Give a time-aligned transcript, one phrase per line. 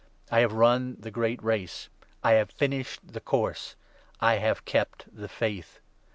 [0.31, 1.89] I have run the great 7 Race;
[2.23, 3.75] I have finished the Course;
[4.19, 5.79] I have kept the Faith.